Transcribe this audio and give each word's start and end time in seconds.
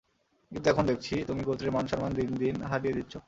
কিন্তু 0.51 0.67
এখন 0.69 0.83
দেখছি, 0.85 1.13
তুমি 1.27 1.41
গোত্রের 1.43 1.71
মান 1.71 1.85
সম্মান 1.87 2.11
দিন 2.11 2.29
দিন 2.35 2.55
হারিয়ে 2.63 2.93
দিচ্ছ। 2.93 3.13